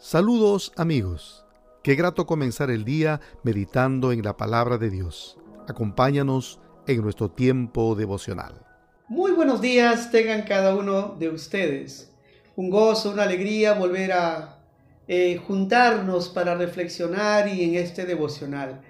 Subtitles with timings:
[0.00, 1.44] Saludos amigos.
[1.82, 5.38] Qué grato comenzar el día meditando en la palabra de Dios.
[5.66, 8.64] Acompáñanos en nuestro tiempo devocional.
[9.08, 12.12] Muy buenos días tengan cada uno de ustedes.
[12.54, 14.60] Un gozo, una alegría volver a
[15.08, 18.82] eh, juntarnos para reflexionar y en este devocional.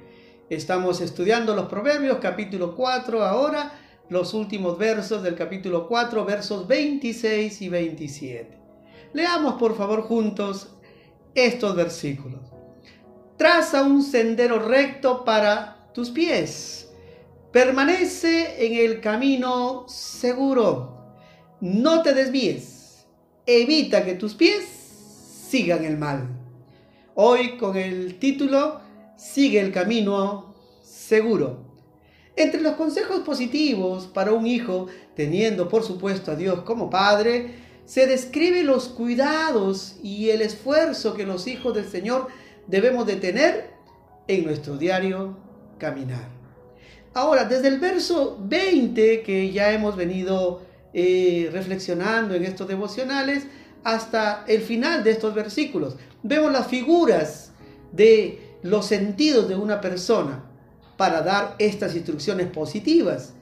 [0.50, 3.72] Estamos estudiando los Proverbios capítulo 4 ahora,
[4.10, 8.58] los últimos versos del capítulo 4, versos 26 y 27.
[9.14, 10.74] Leamos por favor juntos
[11.46, 12.40] estos versículos.
[13.36, 16.88] Traza un sendero recto para tus pies.
[17.52, 21.14] Permanece en el camino seguro.
[21.60, 23.06] No te desvíes.
[23.46, 24.64] Evita que tus pies
[25.48, 26.28] sigan el mal.
[27.14, 31.64] Hoy con el título Sigue el camino seguro.
[32.36, 37.52] Entre los consejos positivos para un hijo, teniendo por supuesto a Dios como padre,
[37.88, 42.28] se describe los cuidados y el esfuerzo que los hijos del Señor
[42.66, 43.70] debemos de tener
[44.26, 45.38] en nuestro diario
[45.78, 46.28] caminar.
[47.14, 50.60] Ahora, desde el verso 20 que ya hemos venido
[50.92, 53.46] eh, reflexionando en estos devocionales,
[53.84, 57.52] hasta el final de estos versículos, vemos las figuras
[57.92, 60.44] de los sentidos de una persona
[60.98, 63.32] para dar estas instrucciones positivas.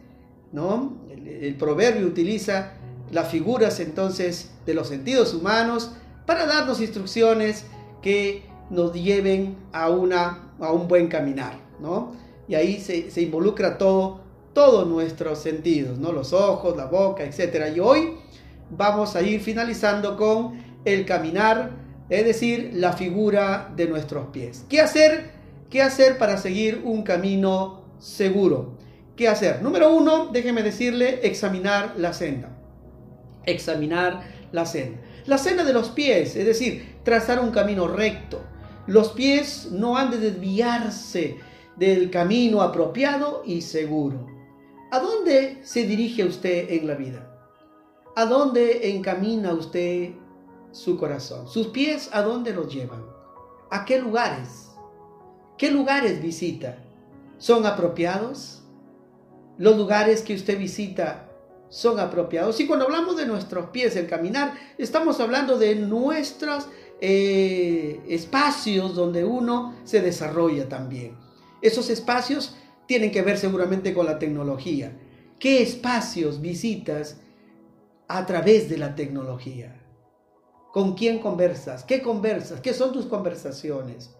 [0.52, 1.04] ¿no?
[1.26, 2.74] el proverbio utiliza
[3.10, 5.92] las figuras entonces de los sentidos humanos
[6.26, 7.64] para darnos instrucciones
[8.02, 12.12] que nos lleven a, una, a un buen caminar, ¿no?
[12.48, 14.20] Y ahí se, involucra todo,
[14.52, 16.12] todos nuestros sentidos, ¿no?
[16.12, 17.74] Los ojos, la boca, etc.
[17.74, 18.12] Y hoy
[18.70, 21.70] vamos a ir finalizando con el caminar,
[22.08, 24.64] es decir, la figura de nuestros pies.
[24.68, 25.30] ¿Qué hacer?
[25.70, 28.76] ¿Qué hacer para seguir un camino seguro?
[29.16, 29.62] ¿Qué hacer?
[29.62, 32.55] Número uno, déjeme decirle, examinar la senda
[33.46, 35.00] examinar la senda.
[35.26, 38.42] La senda de los pies, es decir, trazar un camino recto.
[38.86, 41.38] Los pies no han de desviarse
[41.76, 44.26] del camino apropiado y seguro.
[44.92, 47.32] ¿A dónde se dirige usted en la vida?
[48.14, 50.12] ¿A dónde encamina usted
[50.70, 51.48] su corazón?
[51.48, 53.04] ¿Sus pies a dónde los llevan?
[53.70, 54.70] ¿A qué lugares?
[55.58, 56.78] ¿Qué lugares visita?
[57.38, 58.62] ¿Son apropiados?
[59.58, 61.25] ¿Los lugares que usted visita
[61.68, 62.60] son apropiados.
[62.60, 66.68] Y cuando hablamos de nuestros pies, el caminar, estamos hablando de nuestros
[67.00, 71.16] eh, espacios donde uno se desarrolla también.
[71.60, 72.56] Esos espacios
[72.86, 74.96] tienen que ver seguramente con la tecnología.
[75.38, 77.18] ¿Qué espacios visitas
[78.08, 79.82] a través de la tecnología?
[80.72, 81.84] ¿Con quién conversas?
[81.84, 82.60] ¿Qué conversas?
[82.60, 84.14] ¿Qué son tus conversaciones?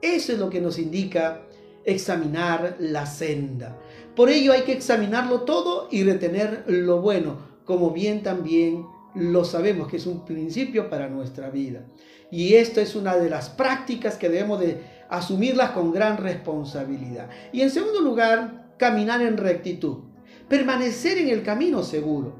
[0.00, 1.42] Eso es lo que nos indica
[1.84, 3.78] examinar la senda.
[4.16, 8.84] Por ello hay que examinarlo todo y retener lo bueno, como bien también
[9.14, 11.86] lo sabemos que es un principio para nuestra vida.
[12.30, 17.28] Y esto es una de las prácticas que debemos de asumirlas con gran responsabilidad.
[17.52, 19.98] Y en segundo lugar, caminar en rectitud,
[20.48, 22.36] permanecer en el camino seguro.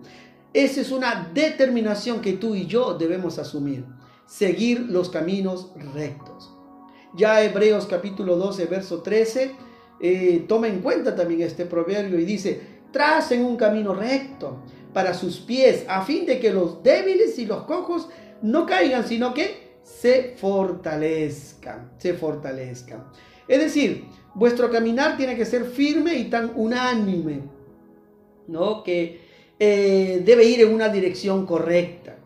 [0.53, 3.87] Esa es una determinación que tú y yo debemos asumir,
[4.27, 6.55] seguir los caminos rectos.
[7.15, 9.53] Ya Hebreos capítulo 12, verso 13,
[10.03, 15.39] eh, toma en cuenta también este proverbio y dice, tracen un camino recto para sus
[15.39, 18.09] pies, a fin de que los débiles y los cojos
[18.43, 23.05] no caigan, sino que se fortalezcan, se fortalezcan.
[23.47, 27.41] Es decir, vuestro caminar tiene que ser firme y tan unánime,
[28.49, 28.83] ¿no?
[28.83, 29.21] Que
[29.59, 32.17] eh, debe ir en una dirección correcta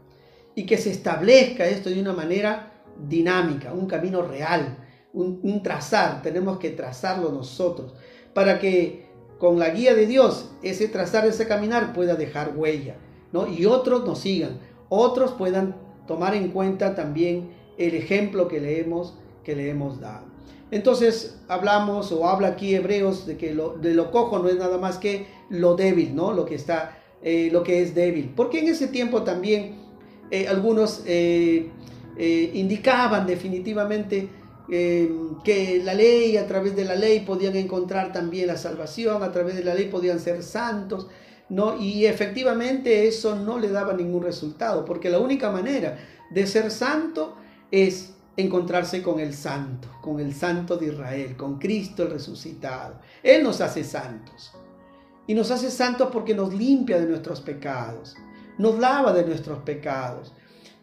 [0.54, 2.72] y que se establezca esto de una manera
[3.06, 4.78] dinámica, un camino real,
[5.16, 7.94] un, trazar, tenemos que trazarlo nosotros,
[8.34, 9.06] para que
[9.38, 12.96] con la guía de Dios ese trazar, ese caminar pueda dejar huella,
[13.32, 13.46] ¿no?
[13.46, 15.76] Y otros nos sigan, otros puedan
[16.06, 20.26] tomar en cuenta también el ejemplo que le hemos, que le hemos dado.
[20.70, 24.78] Entonces hablamos o habla aquí Hebreos de que lo, de lo cojo no es nada
[24.78, 26.32] más que lo débil, ¿no?
[26.32, 28.32] Lo que está, eh, lo que es débil.
[28.34, 29.76] Porque en ese tiempo también
[30.30, 31.70] eh, algunos eh,
[32.54, 34.28] indicaban definitivamente
[34.68, 39.56] que la ley, a través de la ley podían encontrar también la salvación, a través
[39.56, 41.08] de la ley podían ser santos,
[41.48, 41.80] ¿no?
[41.80, 45.98] Y efectivamente eso no le daba ningún resultado, porque la única manera
[46.30, 47.36] de ser santo
[47.70, 53.00] es encontrarse con el santo, con el santo de Israel, con Cristo el resucitado.
[53.22, 54.52] Él nos hace santos.
[55.28, 58.14] Y nos hace santos porque nos limpia de nuestros pecados,
[58.58, 60.32] nos lava de nuestros pecados.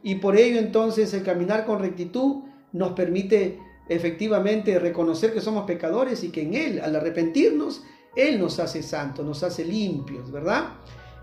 [0.01, 2.43] Y por ello entonces el caminar con rectitud
[2.73, 3.59] nos permite
[3.89, 7.83] efectivamente reconocer que somos pecadores y que en Él, al arrepentirnos,
[8.15, 10.75] Él nos hace santos, nos hace limpios, ¿verdad?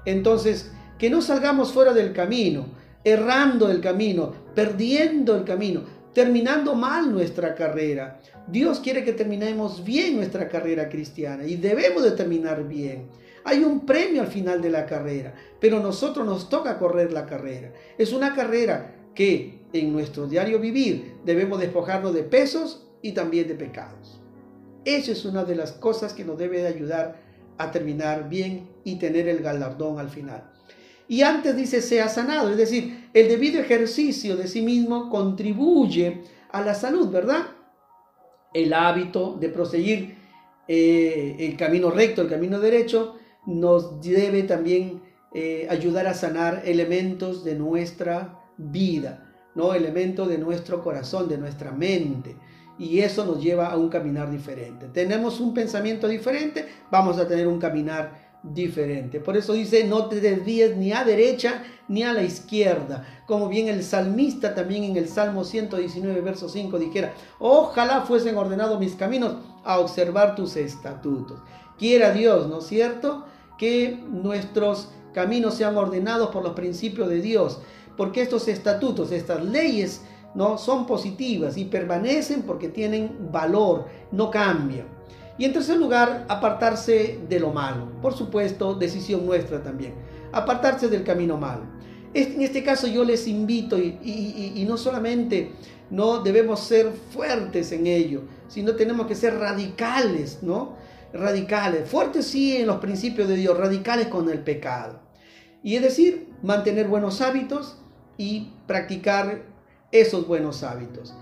[0.04, 2.66] Entonces, que no salgamos fuera del camino,
[3.04, 8.20] errando el camino, perdiendo el camino, terminando mal nuestra carrera.
[8.46, 13.08] Dios quiere que terminemos bien nuestra carrera cristiana y debemos de terminar bien.
[13.44, 17.72] Hay un premio al final de la carrera, pero nosotros nos toca correr la carrera.
[17.96, 23.54] Es una carrera que en nuestro diario vivir debemos despojarnos de pesos y también de
[23.54, 24.20] pecados.
[24.84, 27.20] Eso es una de las cosas que nos debe de ayudar
[27.58, 30.50] a terminar bien y tener el galardón al final.
[31.06, 36.62] Y antes dice, sea sanado, es decir, el debido ejercicio de sí mismo contribuye a
[36.62, 37.48] la salud, ¿verdad?
[38.54, 40.16] El hábito de proseguir
[40.68, 45.02] eh, el camino recto, el camino derecho, nos debe también
[45.34, 49.74] eh, ayudar a sanar elementos de nuestra vida, ¿no?
[49.74, 52.36] Elementos de nuestro corazón, de nuestra mente.
[52.78, 54.86] Y eso nos lleva a un caminar diferente.
[54.88, 59.20] Tenemos un pensamiento diferente, vamos a tener un caminar diferente.
[59.20, 63.04] Por eso dice, no te desvíes ni a derecha ni a la izquierda.
[63.26, 68.80] Como bien el salmista también en el Salmo 119, verso 5 dijera, ojalá fuesen ordenados
[68.80, 71.40] mis caminos a observar tus estatutos.
[71.78, 73.24] Quiera Dios, ¿no es cierto?
[73.58, 77.60] Que nuestros caminos sean ordenados por los principios de Dios.
[78.00, 80.00] Porque estos estatutos, estas leyes,
[80.34, 80.56] ¿no?
[80.56, 84.86] Son positivas y permanecen porque tienen valor, no cambian.
[85.36, 87.92] Y en tercer lugar, apartarse de lo malo.
[88.00, 89.92] Por supuesto, decisión nuestra también.
[90.32, 91.64] Apartarse del camino malo.
[92.14, 95.52] En este caso yo les invito y, no solamente
[95.90, 100.74] no debemos ser fuertes en ello, sino tenemos que ser radicales, ¿no?
[101.12, 105.00] Radicales, fuertes sí en los principios de Dios, radicales con el pecado.
[105.62, 107.76] Y es decir, mantener buenos hábitos
[108.20, 109.46] y practicar
[109.90, 111.14] esos buenos hábitos.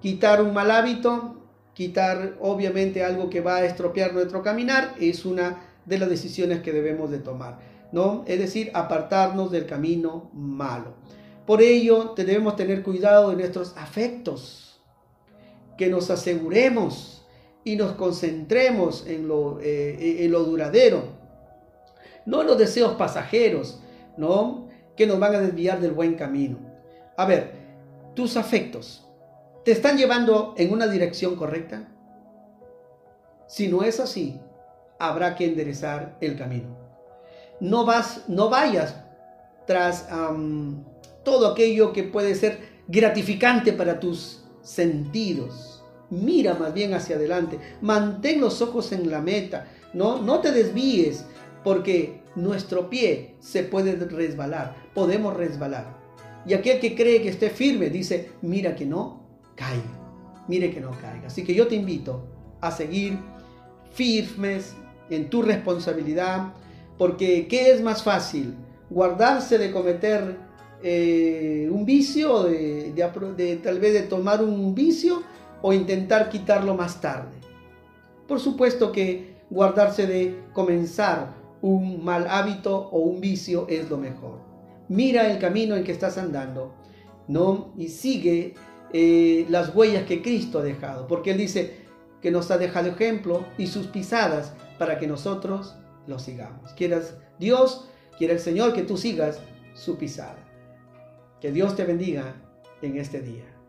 [0.00, 1.36] Quitar un mal hábito
[1.74, 6.72] quitar obviamente algo que va a estropear nuestro caminar es una de las decisiones que
[6.72, 7.58] debemos de tomar,
[7.92, 8.24] ¿no?
[8.26, 10.94] Es decir, apartarnos del camino malo.
[11.46, 14.80] Por ello, debemos tener cuidado de nuestros afectos,
[15.76, 17.26] que nos aseguremos
[17.64, 21.04] y nos concentremos en lo, eh, en lo duradero,
[22.26, 23.80] no en los deseos pasajeros,
[24.16, 24.69] ¿no?
[25.00, 26.58] Que nos van a desviar del buen camino.
[27.16, 27.52] A ver,
[28.14, 29.10] tus afectos,
[29.64, 31.88] ¿Te están llevando en una dirección correcta?
[33.46, 34.38] Si no es así,
[34.98, 36.76] habrá que enderezar el camino.
[37.60, 38.96] No, vas, no vayas
[39.66, 40.06] tras
[41.22, 42.58] todo aquello que puede ser
[42.88, 45.82] gratificante para tus sentidos.
[46.10, 47.58] Mira más bien hacia adelante.
[47.82, 49.66] Mantén los ojos en la meta.
[49.94, 51.24] No, no te desvíes
[51.64, 54.76] porque nuestro pie se puede resbalar.
[54.94, 55.98] Podemos resbalar.
[56.46, 59.22] Y aquel que cree que esté firme dice, mira que no,
[59.54, 59.82] caiga.
[60.48, 61.26] Mire que no caiga.
[61.26, 62.24] Así que yo te invito
[62.60, 63.18] a seguir
[63.92, 64.74] firmes
[65.10, 66.52] en tu responsabilidad,
[66.96, 68.54] porque ¿qué es más fácil?
[68.88, 70.38] ¿Guardarse de cometer
[70.82, 75.22] eh, un vicio, de, de tal vez de tomar un vicio
[75.62, 77.36] o intentar quitarlo más tarde?
[78.26, 84.40] Por supuesto que guardarse de comenzar un mal hábito o un vicio es lo mejor.
[84.88, 86.74] Mira el camino en que estás andando,
[87.28, 87.72] ¿no?
[87.76, 88.54] Y sigue
[88.92, 91.76] eh, las huellas que Cristo ha dejado, porque Él dice
[92.20, 95.76] que nos ha dejado ejemplo y sus pisadas para que nosotros
[96.06, 96.72] lo sigamos.
[96.72, 99.40] Quieras Dios, quiera el Señor que tú sigas
[99.74, 100.38] su pisada.
[101.40, 102.34] Que Dios te bendiga
[102.82, 103.59] en este día.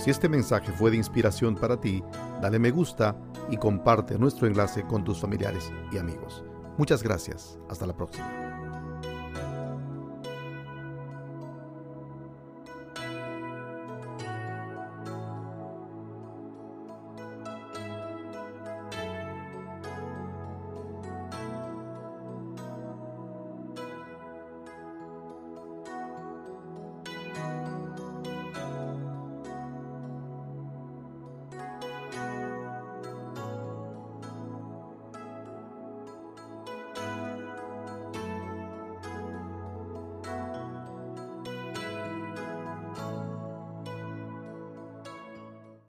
[0.00, 2.02] Si este mensaje fue de inspiración para ti,
[2.40, 3.14] dale me gusta
[3.50, 6.42] y comparte nuestro enlace con tus familiares y amigos.
[6.78, 7.58] Muchas gracias.
[7.68, 8.49] Hasta la próxima.